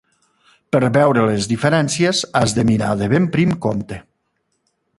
[0.75, 4.01] Per veure les diferències has de mirar ben de prim compte.